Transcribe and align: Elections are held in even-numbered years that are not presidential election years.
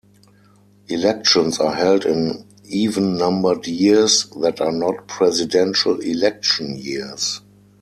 Elections 0.87 1.59
are 1.59 1.75
held 1.75 2.07
in 2.07 2.47
even-numbered 2.65 3.67
years 3.67 4.25
that 4.41 4.59
are 4.59 4.71
not 4.71 5.07
presidential 5.07 5.99
election 5.99 6.75
years. 6.75 7.41